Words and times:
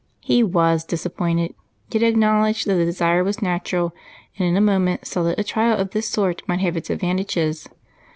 He 0.21 0.41
was 0.41 0.83
disappointed, 0.83 1.53
yet 1.91 2.01
acknowledged 2.01 2.65
that 2.65 2.73
the 2.73 2.85
desire 2.85 3.23
was 3.23 3.39
natural 3.39 3.93
and 4.39 4.47
in 4.47 4.57
a 4.57 4.59
moment 4.59 5.05
saw 5.05 5.21
that 5.21 5.37
a 5.39 5.43
trial 5.43 5.77
of 5.77 5.91
this 5.91 6.09
sort 6.09 6.41
might 6.47 6.61
have 6.61 6.75
its 6.75 6.89
advantages. 6.89 7.69